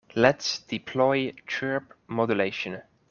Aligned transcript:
Let's 0.15 0.57
deploy 0.61 1.31
chirp 1.45 1.93
modulation. 2.07 2.81